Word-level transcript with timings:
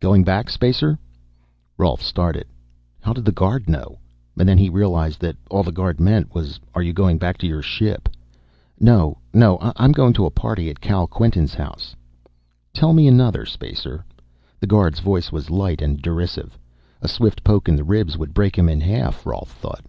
"Going 0.00 0.24
back, 0.24 0.48
Spacer?" 0.48 0.98
Rolf 1.76 2.00
started. 2.00 2.46
How 3.02 3.12
did 3.12 3.26
the 3.26 3.30
guard 3.30 3.68
know? 3.68 3.98
And 4.38 4.48
then 4.48 4.56
he 4.56 4.70
realized 4.70 5.20
that 5.20 5.36
all 5.50 5.62
the 5.62 5.70
guard 5.70 6.00
meant 6.00 6.34
was, 6.34 6.58
are 6.74 6.80
you 6.82 6.94
going 6.94 7.18
back 7.18 7.36
to 7.36 7.46
your 7.46 7.60
ship? 7.60 8.08
"No. 8.80 9.18
No, 9.34 9.58
I'm 9.76 9.92
going 9.92 10.14
to 10.14 10.24
a 10.24 10.30
party. 10.30 10.72
Kal 10.80 11.06
Quinton's 11.06 11.52
house." 11.52 11.94
"Tell 12.72 12.94
me 12.94 13.06
another, 13.06 13.44
Spacer." 13.44 14.02
The 14.60 14.66
guard's 14.66 15.00
voice 15.00 15.30
was 15.30 15.50
light 15.50 15.82
and 15.82 16.00
derisive. 16.00 16.58
A 17.02 17.06
swift 17.08 17.44
poke 17.44 17.68
in 17.68 17.76
the 17.76 17.84
ribs 17.84 18.16
would 18.16 18.32
break 18.32 18.56
him 18.56 18.70
in 18.70 18.80
half, 18.80 19.26
Rolf 19.26 19.52
thought. 19.58 19.84